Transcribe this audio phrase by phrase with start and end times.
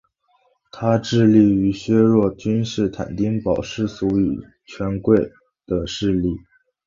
[0.71, 5.31] 他致力于削弱君士坦丁堡世俗与宗教权贵
[5.67, 6.35] 的势力。